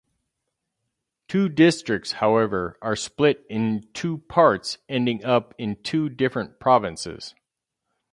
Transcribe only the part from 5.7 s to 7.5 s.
two different provinces.